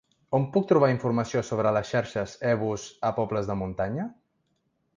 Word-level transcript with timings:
On 0.35 0.45
puc 0.53 0.63
trobar 0.71 0.87
informació 0.93 1.43
sobre 1.49 1.73
les 1.77 1.91
xarxes 1.91 2.35
e 2.53 2.55
bus 2.63 2.89
a 3.11 3.15
pobles 3.21 3.51
de 3.53 3.61
muntanya? 3.63 4.09